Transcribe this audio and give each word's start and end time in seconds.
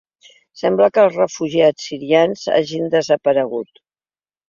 Sembla 0.61 0.87
que 0.95 1.03
els 1.09 1.19
refugiats 1.19 1.87
sirians 1.91 2.49
hagin 2.59 2.91
desaparegut. 2.99 3.87